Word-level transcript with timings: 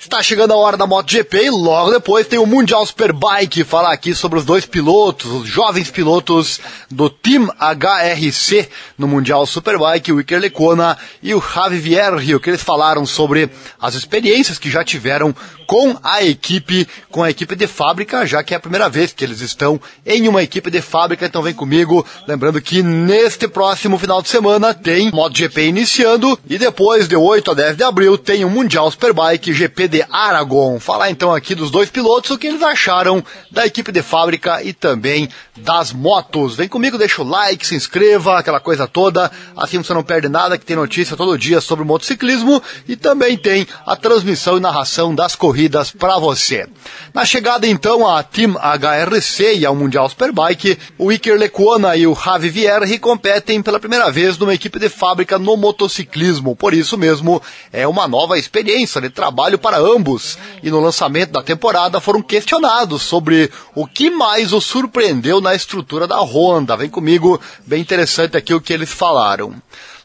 Está 0.00 0.22
chegando 0.22 0.52
a 0.52 0.56
hora 0.56 0.76
da 0.76 0.86
MotoGP 0.86 1.46
e 1.46 1.50
logo 1.50 1.90
depois 1.90 2.24
tem 2.24 2.38
o 2.38 2.46
Mundial 2.46 2.86
Superbike 2.86 3.64
falar 3.64 3.92
aqui 3.92 4.14
sobre 4.14 4.38
os 4.38 4.44
dois 4.44 4.64
pilotos, 4.64 5.28
os 5.28 5.48
jovens 5.48 5.90
pilotos 5.90 6.60
do 6.88 7.10
Team 7.10 7.48
HRC 7.58 8.68
no 8.96 9.08
Mundial 9.08 9.44
Superbike, 9.44 10.12
o 10.12 10.20
Iker 10.20 10.38
Lecona 10.38 10.96
e 11.20 11.34
o 11.34 11.42
Javi 11.42 11.78
Vierrio, 11.78 12.38
que 12.38 12.48
eles 12.48 12.62
falaram 12.62 13.04
sobre 13.04 13.50
as 13.80 13.94
experiências 13.96 14.56
que 14.56 14.70
já 14.70 14.84
tiveram 14.84 15.34
com 15.66 15.98
a 16.02 16.22
equipe, 16.22 16.88
com 17.10 17.22
a 17.22 17.30
equipe 17.30 17.56
de 17.56 17.66
fábrica, 17.66 18.24
já 18.24 18.42
que 18.42 18.54
é 18.54 18.56
a 18.56 18.60
primeira 18.60 18.88
vez 18.88 19.12
que 19.12 19.24
eles 19.24 19.40
estão 19.40 19.80
em 20.06 20.28
uma 20.28 20.42
equipe 20.42 20.70
de 20.70 20.80
fábrica, 20.80 21.26
então 21.26 21.42
vem 21.42 21.52
comigo, 21.52 22.06
lembrando 22.26 22.62
que 22.62 22.82
neste 22.82 23.48
próximo 23.48 23.98
final 23.98 24.22
de 24.22 24.28
semana 24.28 24.72
tem 24.72 25.10
MotoGP 25.10 25.66
iniciando 25.66 26.38
e 26.48 26.56
depois 26.56 27.08
de 27.08 27.16
8 27.16 27.50
a 27.50 27.54
10 27.54 27.76
de 27.76 27.82
abril 27.82 28.16
tem 28.16 28.44
o 28.44 28.50
Mundial 28.50 28.90
Superbike 28.90 29.52
GP 29.52 29.87
de 29.88 30.04
Aragon. 30.10 30.78
Falar 30.78 31.10
então 31.10 31.34
aqui 31.34 31.54
dos 31.54 31.70
dois 31.70 31.90
pilotos, 31.90 32.30
o 32.30 32.38
que 32.38 32.46
eles 32.46 32.62
acharam 32.62 33.24
da 33.50 33.66
equipe 33.66 33.90
de 33.90 34.02
fábrica 34.02 34.62
e 34.62 34.72
também 34.72 35.28
das 35.56 35.92
motos. 35.92 36.54
Vem 36.54 36.68
comigo, 36.68 36.98
deixa 36.98 37.22
o 37.22 37.28
like, 37.28 37.66
se 37.66 37.74
inscreva, 37.74 38.38
aquela 38.38 38.60
coisa 38.60 38.86
toda, 38.86 39.30
assim 39.56 39.78
você 39.78 39.92
não 39.92 40.02
perde 40.02 40.28
nada, 40.28 40.58
que 40.58 40.64
tem 40.64 40.76
notícia 40.76 41.16
todo 41.16 41.38
dia 41.38 41.60
sobre 41.60 41.84
motociclismo 41.84 42.62
e 42.86 42.94
também 42.94 43.36
tem 43.36 43.66
a 43.84 43.96
transmissão 43.96 44.56
e 44.56 44.60
narração 44.60 45.14
das 45.14 45.34
corridas 45.34 45.90
para 45.90 46.18
você. 46.18 46.68
Na 47.12 47.24
chegada 47.24 47.66
então 47.66 48.06
a 48.06 48.22
Team 48.22 48.54
HRC 48.54 49.56
e 49.56 49.66
ao 49.66 49.74
Mundial 49.74 50.08
Superbike, 50.08 50.78
o 50.96 51.10
Iker 51.10 51.38
Lecuona 51.38 51.96
e 51.96 52.06
o 52.06 52.14
Javi 52.14 52.50
Vierre 52.50 52.98
competem 52.98 53.62
pela 53.62 53.80
primeira 53.80 54.10
vez 54.10 54.36
numa 54.36 54.54
equipe 54.54 54.78
de 54.78 54.88
fábrica 54.88 55.38
no 55.38 55.56
motociclismo. 55.56 56.54
Por 56.54 56.74
isso 56.74 56.98
mesmo, 56.98 57.42
é 57.72 57.86
uma 57.86 58.06
nova 58.06 58.38
experiência 58.38 59.00
de 59.00 59.10
trabalho 59.10 59.58
para 59.58 59.77
ambos. 59.78 60.38
E 60.62 60.70
no 60.70 60.80
lançamento 60.80 61.32
da 61.32 61.42
temporada 61.42 62.00
foram 62.00 62.22
questionados 62.22 63.02
sobre 63.02 63.50
o 63.74 63.86
que 63.86 64.10
mais 64.10 64.52
os 64.52 64.64
surpreendeu 64.64 65.40
na 65.40 65.54
estrutura 65.54 66.06
da 66.06 66.20
Honda. 66.20 66.76
Vem 66.76 66.90
comigo, 66.90 67.40
bem 67.66 67.80
interessante 67.80 68.36
aqui 68.36 68.52
o 68.52 68.60
que 68.60 68.72
eles 68.72 68.90
falaram. 68.90 69.54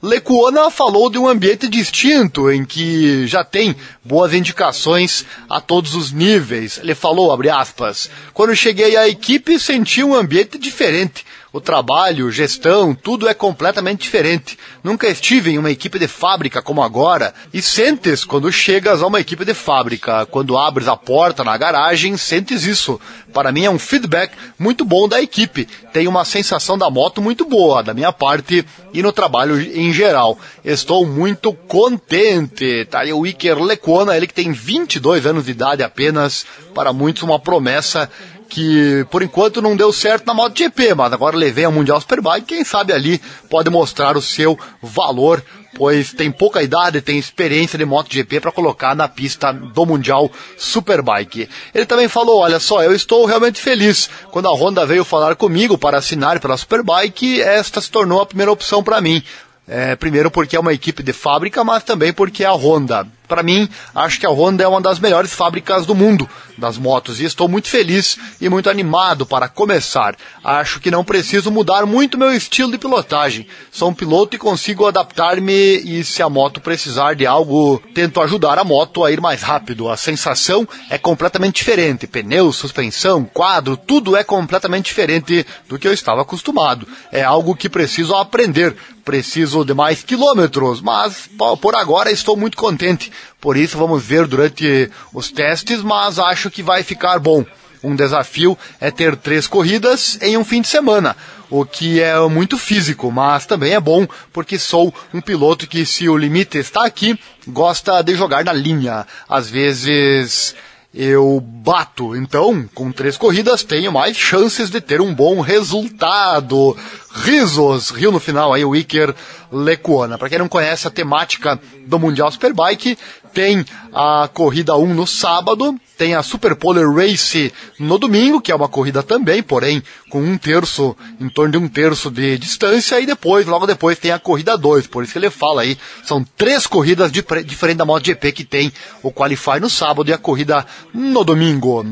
Lecuona 0.04 0.70
falou 0.70 1.10
de 1.10 1.18
um 1.18 1.30
ambiente 1.30 1.66
distinto 1.70 2.52
em 2.52 2.66
que 2.66 3.26
já 3.26 3.42
tem 3.42 3.74
boas 4.04 4.34
indicações 4.34 5.26
a 5.50 5.62
todos 5.62 5.96
os 5.96 6.12
níveis. 6.12 6.78
Ele 6.78 6.94
falou, 6.94 7.32
abre 7.32 7.50
aspas, 7.50 8.10
quando 8.34 8.54
cheguei 8.54 8.98
à 8.98 9.08
equipe 9.08 9.58
senti 9.58 10.04
um 10.04 10.14
ambiente 10.14 10.58
diferente 10.58 11.26
o 11.54 11.62
trabalho, 11.62 12.32
gestão, 12.32 12.96
tudo 12.96 13.30
é 13.30 13.34
completamente 13.36 14.02
diferente. 14.02 14.58
Nunca 14.84 15.08
estive 15.08 15.52
em 15.52 15.60
uma 15.60 15.70
equipe 15.70 16.00
de 16.00 16.08
fábrica 16.08 16.64
como 16.64 16.82
agora 16.82 17.32
e 17.54 17.62
sentes 17.62 18.26
quando 18.26 18.52
chegas 18.52 19.04
a 19.04 19.06
uma 19.06 19.20
equipe 19.20 19.46
de 19.46 19.54
fábrica. 19.54 20.26
Quando 20.26 20.58
abres 20.58 20.88
a 20.88 20.98
porta 20.98 21.44
na 21.44 21.56
garagem, 21.56 22.18
sentes 22.18 22.64
isso. 22.66 23.00
Para 23.32 23.52
mim 23.52 23.66
é 23.66 23.70
um 23.70 23.78
feedback 23.78 24.36
muito 24.58 24.84
bom 24.84 25.08
da 25.08 25.22
equipe. 25.22 25.68
Tem 25.94 26.08
uma 26.08 26.26
sensação 26.26 26.76
da 26.76 26.90
moto 26.90 27.22
muito 27.22 27.46
boa, 27.46 27.84
da 27.84 27.94
minha 27.94 28.12
parte 28.12 28.66
e 28.92 29.04
no 29.04 29.12
trabalho 29.12 29.62
em 29.62 29.94
geral. 29.94 30.40
Estou 30.66 31.06
muito 31.06 31.54
contente. 31.54 32.86
Tá 32.86 33.02
aí 33.02 33.14
o 33.14 33.28
Iker 33.28 33.60
Lecuona, 33.62 34.18
ele 34.18 34.26
que 34.26 34.34
tem 34.34 34.52
22 34.52 35.28
anos 35.28 35.46
de 35.46 35.52
idade 35.52 35.84
apenas, 35.84 36.48
para 36.74 36.92
muitos 36.92 37.22
uma 37.22 37.38
promessa 37.38 38.10
que 38.54 39.04
por 39.10 39.24
enquanto 39.24 39.64
não 39.64 39.76
deu 39.76 39.92
certo 39.92 40.28
na 40.28 40.34
MotoGP, 40.34 40.94
mas 40.94 41.12
agora 41.12 41.36
levei 41.36 41.66
a 41.66 41.72
Mundial 41.72 42.00
Superbike, 42.00 42.46
quem 42.46 42.64
sabe 42.64 42.94
ali 42.94 43.20
pode 43.50 43.68
mostrar 43.72 44.16
o 44.16 44.22
seu 44.22 44.58
valor, 44.80 45.44
pois 45.74 46.14
tem 46.14 46.32
pouca 46.32 46.62
idade, 46.62 47.02
tem 47.02 47.18
experiência 47.18 47.80
de 47.80 47.84
MotoGP 47.84 48.40
para 48.40 48.52
colocar 48.52 48.96
na 48.96 49.08
pista 49.08 49.52
do 49.52 49.86
Mundial 49.88 50.32
Superbike. 50.56 51.50
Ele 51.74 51.86
também 51.88 52.08
falou, 52.08 52.42
olha 52.42 52.60
só, 52.60 52.84
eu 52.84 52.94
estou 52.94 53.26
realmente 53.26 53.60
feliz. 53.60 54.08
Quando 54.30 54.48
a 54.48 54.54
Honda 54.54 54.86
veio 54.86 55.04
falar 55.04 55.36
comigo 55.36 55.76
para 55.76 55.98
assinar 55.98 56.40
pela 56.40 56.56
Superbike, 56.56 57.42
esta 57.42 57.82
se 57.82 57.90
tornou 57.90 58.22
a 58.22 58.26
primeira 58.28 58.52
opção 58.52 58.84
para 58.84 59.02
mim. 59.02 59.24
É, 59.68 59.96
primeiro 59.96 60.30
porque 60.30 60.56
é 60.56 60.60
uma 60.60 60.74
equipe 60.74 61.02
de 61.02 61.12
fábrica, 61.12 61.64
mas 61.64 61.84
também 61.84 62.14
porque 62.14 62.44
é 62.44 62.48
a 62.48 62.54
Honda. 62.54 63.08
Para 63.34 63.42
mim, 63.42 63.68
acho 63.96 64.20
que 64.20 64.28
a 64.28 64.30
Honda 64.30 64.64
é 64.64 64.68
uma 64.68 64.80
das 64.80 65.00
melhores 65.00 65.34
fábricas 65.34 65.88
do 65.88 65.96
mundo 65.96 66.30
das 66.56 66.78
motos 66.78 67.20
e 67.20 67.26
estou 67.26 67.48
muito 67.48 67.68
feliz 67.68 68.16
e 68.40 68.48
muito 68.48 68.70
animado 68.70 69.26
para 69.26 69.48
começar. 69.48 70.16
Acho 70.44 70.80
que 70.80 70.92
não 70.92 71.04
preciso 71.04 71.50
mudar 71.50 71.84
muito 71.86 72.16
meu 72.16 72.32
estilo 72.32 72.72
de 72.72 72.78
pilotagem. 72.78 73.48
Sou 73.72 73.90
um 73.90 73.94
piloto 73.94 74.36
e 74.36 74.40
consigo 74.40 74.86
adaptar-me 74.86 75.78
e 75.78 76.04
se 76.04 76.22
a 76.22 76.30
moto 76.30 76.62
precisar 76.62 77.16
de 77.16 77.26
algo, 77.26 77.82
tento 77.96 78.22
ajudar 78.22 78.60
a 78.60 78.64
moto 78.64 79.04
a 79.04 79.12
ir 79.12 79.20
mais 79.20 79.42
rápido. 79.42 79.90
A 79.90 79.98
sensação 79.98 80.68
é 80.92 81.00
completamente 81.00 81.56
diferente. 81.56 82.06
Pneu, 82.06 82.54
suspensão, 82.54 83.26
quadro, 83.26 83.76
tudo 83.76 84.16
é 84.16 84.24
completamente 84.24 84.86
diferente 84.86 85.44
do 85.68 85.80
que 85.80 85.88
eu 85.88 85.94
estava 85.94 86.22
acostumado. 86.22 86.88
É 87.12 87.24
algo 87.24 87.56
que 87.56 87.68
preciso 87.68 88.14
aprender. 88.14 88.76
Preciso 89.04 89.66
de 89.66 89.74
mais 89.74 90.02
quilômetros, 90.02 90.80
mas 90.80 91.30
por 91.62 91.76
agora 91.76 92.10
estou 92.10 92.38
muito 92.38 92.56
contente 92.56 93.12
por 93.40 93.58
isso 93.58 93.78
vamos 93.78 94.04
ver 94.04 94.28
durante 94.28 94.90
os 95.14 95.32
testes, 95.32 95.82
mas 95.82 96.20
acho 96.20 96.50
que 96.50 96.64
vai 96.64 96.84
ficar 96.84 97.20
bom. 97.20 97.46
Um 97.84 97.96
desafio 97.96 98.58
é 98.80 98.90
ter 98.90 99.18
três 99.18 99.46
corridas 99.46 100.18
em 100.22 100.38
um 100.38 100.46
fim 100.46 100.62
de 100.62 100.70
semana, 100.70 101.18
o 101.50 101.66
que 101.66 102.02
é 102.02 102.18
muito 102.30 102.58
físico, 102.58 103.12
mas 103.12 103.46
também 103.46 103.74
é 103.74 103.80
bom 103.80 104.08
porque 104.32 104.58
sou 104.58 104.94
um 105.14 105.20
piloto 105.20 105.68
que, 105.68 105.86
se 105.86 106.08
o 106.08 106.18
limite 106.18 106.58
está 106.58 106.86
aqui, 106.86 107.20
gosta 107.46 108.02
de 108.02 108.16
jogar 108.16 108.46
na 108.46 108.54
linha. 108.54 109.06
Às 109.28 109.50
vezes 109.50 110.56
eu 110.94 111.42
bato. 111.42 112.16
Então, 112.16 112.70
com 112.76 112.92
três 112.92 113.18
corridas, 113.18 113.64
tenho 113.64 113.92
mais 113.92 114.16
chances 114.16 114.70
de 114.70 114.80
ter 114.80 115.02
um 115.02 115.14
bom 115.14 115.42
resultado. 115.42 116.78
Risos, 117.12 117.90
riu 117.90 118.12
no 118.12 118.20
final 118.20 118.54
aí 118.54 118.64
o 118.64 118.76
Iker 118.76 119.14
Lecuona. 119.52 120.18
Para 120.18 120.30
quem 120.30 120.38
não 120.38 120.48
conhece 120.48 120.88
a 120.88 120.92
temática 120.92 121.60
do 121.88 121.98
Mundial 121.98 122.32
Superbike, 122.32 122.98
tem 123.34 123.66
a 123.92 124.30
corrida 124.32 124.76
1 124.78 124.94
no 124.94 125.08
sábado, 125.08 125.76
tem 125.98 126.16
a 126.16 126.24
Super 126.24 126.56
Polar 126.56 126.90
Race 126.92 127.54
no 127.80 127.98
domingo, 127.98 128.42
que 128.42 128.52
é 128.52 128.56
uma 128.56 128.68
corrida 128.68 129.04
também, 129.04 129.44
porém 129.44 129.84
com 130.10 130.22
um 130.22 130.38
terço, 130.38 130.96
em 131.20 131.28
torno 131.28 131.54
de 131.54 131.58
um 131.58 131.68
terço 131.68 132.12
de 132.12 132.38
distância, 132.38 133.00
e 133.00 133.06
depois, 133.06 133.48
logo 133.48 133.66
depois, 133.66 133.98
tem 133.98 134.12
a 134.12 134.20
corrida 134.20 134.58
2. 134.58 134.88
Por 134.88 135.04
isso 135.04 135.14
que 135.14 135.20
ele 135.20 135.30
fala 135.30 135.64
aí, 135.64 135.78
são 136.04 136.24
três 136.38 136.68
corridas 136.68 137.12
diferentes 137.12 137.78
da 137.78 137.86
MotoGP 137.86 138.32
que 138.32 138.44
tem 138.44 138.72
o 139.02 139.12
Qualify 139.12 139.60
no 139.60 139.70
sábado 139.70 140.10
e 140.10 140.14
a 140.14 140.18
corrida 140.18 140.66
no 140.94 141.24
domingo. 141.24 141.86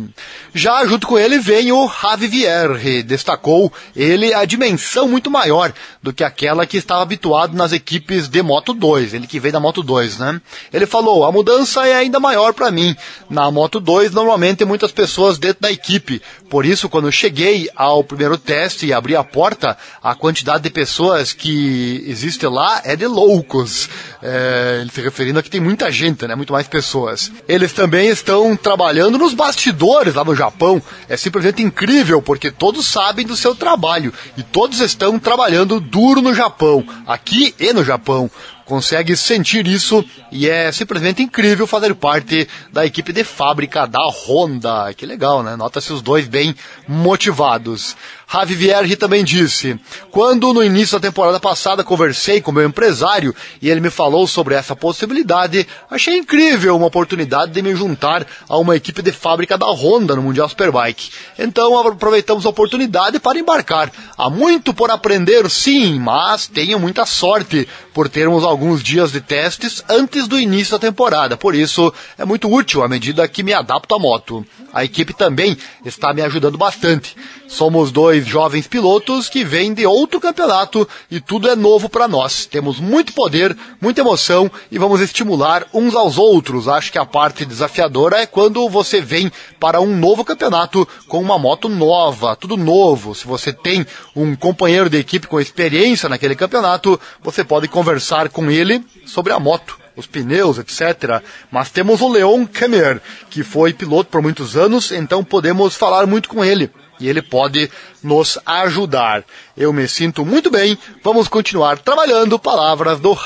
Já 0.53 0.85
junto 0.85 1.07
com 1.07 1.17
ele 1.17 1.40
vem 1.40 1.72
o 1.72 1.90
Javi 1.90 2.28
Vierre, 2.28 3.03
destacou 3.03 3.72
ele 3.95 4.34
a 4.34 4.45
dimensão 4.45 5.07
muito 5.07 5.31
maior 5.31 5.73
do 6.01 6.13
que 6.13 6.23
aquela 6.23 6.66
que 6.66 6.78
estava 6.78 7.01
habituado 7.01 7.56
nas 7.56 7.72
equipes 7.72 8.28
de 8.28 8.41
Moto 8.41 8.73
2, 8.73 9.13
ele 9.13 9.28
que 9.28 9.40
veio 9.40 9.53
da 9.53 9.59
Moto 9.59 9.81
2, 9.81 10.19
né? 10.19 10.41
Ele 10.72 10.85
falou, 10.85 11.25
a 11.25 11.31
mudança 11.31 11.88
é 11.88 11.95
ainda 11.95 12.19
maior 12.19 12.53
para 12.53 12.69
mim. 12.69 12.95
Na 13.29 13.50
Moto 13.50 13.79
2 13.79 13.91
normalmente 14.12 14.57
tem 14.57 14.68
muitas 14.68 14.91
pessoas 14.91 15.38
dentro 15.38 15.62
da 15.62 15.72
equipe. 15.72 16.22
Por 16.50 16.66
isso, 16.66 16.90
quando 16.90 17.07
eu 17.07 17.12
cheguei 17.12 17.69
ao 17.75 18.03
primeiro 18.03 18.38
teste 18.38 18.85
e 18.85 18.94
abri 18.94 19.16
a 19.16 19.24
porta, 19.24 19.78
a 20.03 20.13
quantidade 20.13 20.63
de 20.63 20.69
pessoas 20.69 21.34
que 21.34 22.03
existe 22.07 22.46
lá 22.46 22.81
é 22.84 22.96
de 22.96 23.07
loucos. 23.07 23.90
É, 24.22 24.79
ele 24.81 24.91
se 24.91 25.02
referindo 25.02 25.40
a 25.40 25.44
que 25.44 25.50
tem 25.50 25.62
muita 25.62 25.91
gente, 25.91 26.28
né? 26.28 26.35
Muito 26.35 26.53
mais 26.53 26.68
pessoas. 26.68 27.31
Eles 27.47 27.74
também 27.74 28.09
estão 28.09 28.56
trabalhando 28.56 29.18
nos 29.18 29.34
bastidores 29.34 30.13
lá 30.13 30.23
no 30.23 30.35
Japão. 30.35 30.81
É 31.08 31.16
simplesmente 31.16 31.62
incrível, 31.62 32.22
porque 32.22 32.52
todos 32.52 32.85
sabem 32.85 33.25
do 33.25 33.35
seu 33.35 33.56
trabalho 33.56 34.13
e 34.38 34.44
todos 34.44 34.79
estão 34.79 35.18
trabalhando 35.18 35.79
duro 35.79 36.22
no 36.22 36.34
Japão, 36.34 36.85
aqui 37.08 37.56
e 37.59 37.73
no 37.73 37.84
Japão 37.84 38.29
consegue 38.72 39.18
sentir 39.18 39.68
isso 39.68 40.02
e 40.32 40.48
é 40.48 40.72
simplesmente 40.72 41.22
incrível 41.22 41.68
fazer 41.68 41.94
parte 41.94 42.48
da 42.72 42.86
equipe 42.86 43.12
de 43.12 43.22
fábrica 43.22 43.85
da 43.85 44.00
Honda. 44.08 44.94
Que 44.94 45.06
legal, 45.06 45.44
né? 45.44 45.58
Nota-se 45.58 45.91
os 45.91 46.02
dois 46.02 46.26
bem 46.26 46.56
motivados. 46.88 47.97
Javi 48.33 48.55
Vierge 48.55 48.95
também 48.95 49.25
disse: 49.25 49.78
Quando 50.09 50.53
no 50.53 50.63
início 50.63 50.97
da 50.97 51.09
temporada 51.09 51.37
passada 51.37 51.83
conversei 51.83 52.39
com 52.39 52.51
meu 52.53 52.66
empresário 52.66 53.35
e 53.61 53.69
ele 53.69 53.81
me 53.81 53.89
falou 53.89 54.25
sobre 54.25 54.55
essa 54.55 54.73
possibilidade, 54.73 55.67
achei 55.89 56.17
incrível 56.17 56.78
uma 56.78 56.85
oportunidade 56.85 57.51
de 57.51 57.61
me 57.61 57.75
juntar 57.75 58.25
a 58.47 58.57
uma 58.57 58.78
equipe 58.78 59.01
de 59.01 59.11
fábrica 59.11 59.57
da 59.57 59.67
Honda 59.67 60.16
no 60.16 60.22
Mundial 60.22 60.47
Superbike. 60.47 61.11
Então 61.37 61.78
aproveitamos 61.78 62.45
a 62.45 62.49
oportunidade 62.49 63.19
para 63.19 63.37
embarcar. 63.37 63.91
Há 64.17 64.29
muito 64.29 64.73
por 64.73 64.89
aprender, 64.89 65.49
sim, 65.49 65.99
mas 65.99 66.47
tenho 66.47 66.79
muita 66.79 67.05
sorte 67.05 67.67
por 67.93 68.07
termos 68.07 68.45
alguns 68.45 68.81
dias 68.81 69.11
de 69.11 69.19
testes 69.19 69.83
antes 69.89 70.28
do 70.29 70.39
início 70.39 70.72
da 70.72 70.79
temporada. 70.79 71.35
Por 71.35 71.53
isso 71.53 71.93
é 72.17 72.23
muito 72.23 72.49
útil 72.49 72.81
à 72.81 72.87
medida 72.87 73.28
que 73.28 73.43
me 73.43 73.53
adapto 73.53 73.93
à 73.93 73.99
moto. 73.99 74.45
A 74.73 74.85
equipe 74.85 75.13
também 75.13 75.57
está 75.85 76.13
me 76.13 76.22
ajudando 76.22 76.57
bastante. 76.57 77.13
Somos 77.52 77.92
dois 77.92 78.26
jovens 78.26 78.66
pilotos 78.66 79.28
que 79.28 79.44
vêm 79.44 79.74
de 79.74 79.86
outro 79.86 80.22
campeonato 80.22 80.88
e 81.12 81.20
tudo 81.20 81.50
é 81.50 81.56
novo 81.56 81.90
para 81.90 82.08
nós. 82.08 82.46
Temos 82.46 82.80
muito 82.80 83.12
poder, 83.12 83.58
muita 83.82 84.00
emoção 84.00 84.50
e 84.72 84.78
vamos 84.78 85.02
estimular 85.02 85.68
uns 85.74 85.94
aos 85.94 86.18
outros. 86.18 86.70
Acho 86.70 86.90
que 86.94 86.98
a 86.98 87.06
parte 87.06 87.44
desafiadora 87.44 88.22
é 88.22 88.26
quando 88.26 88.70
você 88.70 89.02
vem 89.02 89.30
para 89.59 89.82
um 89.82 89.98
novo 89.98 90.24
campeonato 90.24 90.88
com 91.09 91.20
uma 91.20 91.38
moto 91.38 91.68
nova, 91.68 92.38
tudo 92.38 92.56
novo. 92.56 93.14
Se 93.14 93.28
você 93.28 93.52
tem 93.52 93.86
um 94.16 94.34
companheiro 94.34 94.90
de 94.90 95.00
equipe 95.00 95.28
com 95.28 95.38
experiência 95.38 96.08
naquele 96.08 96.38
campeonato, 96.38 96.98
você 97.22 97.44
pode 97.44 97.68
conversar 97.68 98.30
com 98.30 98.50
ele 98.50 98.82
sobre 99.06 99.34
a 99.34 99.40
moto 99.42 99.78
os 99.94 100.08
pneus, 100.08 100.58
etc. 100.58 101.22
Mas 101.52 101.70
temos 101.70 102.00
o 102.00 102.08
Leon 102.08 102.46
Kemmer, 102.46 103.02
que 103.30 103.44
foi 103.44 103.74
piloto 103.74 104.09
por 104.09 104.22
muitos 104.22 104.56
anos, 104.56 104.90
então 104.94 105.22
podemos 105.22 105.76
falar 105.76 106.08
muito 106.08 106.30
com 106.30 106.46
ele. 106.46 106.72
E 107.02 107.09
ele 107.09 107.22
pode 107.22 107.70
nos 108.03 108.38
ajudar. 108.46 109.24
Eu 109.58 109.74
me 109.74 109.88
sinto 109.88 110.26
muito 110.26 110.50
bem. 110.50 110.78
Vamos 111.03 111.28
continuar 111.28 111.80
trabalhando. 111.80 112.40
Palavras 112.40 113.00
do 113.00 113.18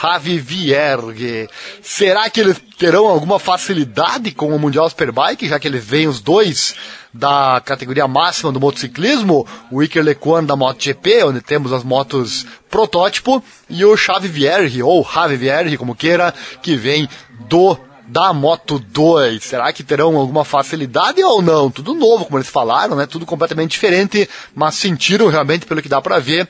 Vierge. 0.42 1.48
Será 1.82 2.30
que 2.30 2.40
eles 2.40 2.62
terão 2.78 3.08
alguma 3.08 3.40
facilidade 3.40 4.32
com 4.32 4.56
o 4.56 4.60
Mundial 4.60 4.90
Superbike, 4.90 5.48
já 5.48 5.60
que 5.60 5.68
eles 5.68 5.84
vêm 5.84 6.08
os 6.08 6.20
dois 6.20 6.76
da 7.14 7.62
categoria 7.64 8.08
máxima 8.08 8.52
do 8.52 8.60
motociclismo, 8.60 9.48
o 9.72 9.82
Iker 9.82 10.04
Lequan 10.04 10.44
da 10.44 10.56
MotoGP, 10.56 11.24
onde 11.24 11.42
temos 11.42 11.72
as 11.72 11.84
motos 11.84 12.46
protótipo, 12.70 13.42
e 13.70 13.86
o 13.86 13.96
Xavi 13.96 14.28
Vierge, 14.28 14.84
ou 14.84 15.08
Javi 15.10 15.38
Vierge, 15.38 15.78
como 15.78 15.96
queira, 15.96 16.34
que 16.62 16.76
vem 16.76 17.08
do 17.48 17.78
da 18.08 18.34
Moto 18.34 18.80
2. 18.80 19.44
Será 19.44 19.72
que 19.74 19.84
terão 19.84 20.16
alguma 20.18 20.46
facilidade 20.46 21.24
ou 21.24 21.42
não? 21.42 21.70
Tudo 21.70 21.94
novo, 21.94 22.26
como 22.26 22.38
eles 22.38 22.50
falaram, 22.50 22.96
né? 22.96 23.06
Tudo 23.06 23.26
completamente 23.26 23.72
diferente, 23.72 24.30
mas 24.54 24.76
sentiram 24.76 25.28
realmente, 25.28 25.66
pelo 25.66 25.82
que 25.82 25.90
dá 25.90 26.02
para 26.02 26.20
ver, 26.20 26.48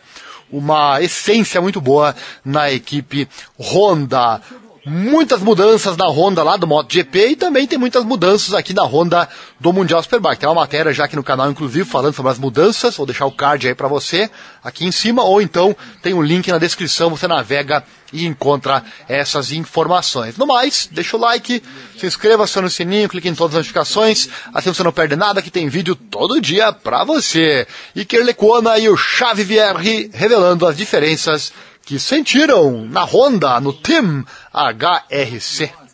uma 0.51 1.01
essência 1.01 1.61
muito 1.61 1.81
boa 1.81 2.15
na 2.43 2.71
equipe 2.71 3.27
Honda 3.59 4.41
muitas 4.85 5.41
mudanças 5.41 5.97
na 5.97 6.07
Honda 6.07 6.43
lá 6.43 6.55
do 6.57 6.67
MotoGP 6.67 7.29
e 7.29 7.35
também 7.35 7.65
tem 7.65 7.77
muitas 7.77 8.03
mudanças 8.03 8.53
aqui 8.53 8.73
na 8.73 8.83
Honda 8.83 9.27
do 9.59 9.73
Mundial 9.73 10.01
Superbike. 10.03 10.39
Tem 10.39 10.47
uma 10.47 10.61
matéria 10.61 10.93
já 10.93 11.05
aqui 11.05 11.15
no 11.15 11.23
canal, 11.23 11.49
inclusive, 11.49 11.83
falando 11.83 12.13
sobre 12.13 12.31
as 12.31 12.37
mudanças. 12.37 12.95
Vou 12.95 13.05
deixar 13.05 13.25
o 13.25 13.31
card 13.31 13.67
aí 13.67 13.73
para 13.73 13.87
você 13.87 14.29
aqui 14.63 14.85
em 14.85 14.91
cima, 14.91 15.23
ou 15.23 15.41
então 15.41 15.75
tem 16.03 16.13
um 16.13 16.21
link 16.21 16.51
na 16.51 16.59
descrição, 16.59 17.09
você 17.09 17.27
navega 17.27 17.83
e 18.13 18.25
encontra 18.25 18.83
essas 19.09 19.51
informações. 19.51 20.37
No 20.37 20.45
mais, 20.45 20.87
deixa 20.91 21.17
o 21.17 21.19
like, 21.19 21.61
se 21.97 22.05
inscreva, 22.05 22.43
acione 22.43 22.67
o 22.67 22.71
sininho, 22.71 23.09
clique 23.09 23.27
em 23.27 23.35
todas 23.35 23.55
as 23.55 23.59
notificações, 23.59 24.29
assim 24.53 24.71
você 24.71 24.83
não 24.83 24.91
perde 24.91 25.15
nada, 25.15 25.41
que 25.41 25.49
tem 25.49 25.67
vídeo 25.67 25.95
todo 25.95 26.39
dia 26.39 26.71
para 26.71 27.03
você. 27.03 27.67
Iker 27.95 28.23
Lecuona 28.23 28.77
e 28.77 28.87
o 28.87 28.95
Chave 28.95 29.43
VR 29.43 29.81
revelando 30.13 30.65
as 30.65 30.77
diferenças 30.77 31.51
que 31.85 31.99
sentiram 31.99 32.85
na 32.89 33.03
Honda, 33.03 33.59
no 33.59 33.71
Team 33.71 34.25
HRC. 34.51 35.84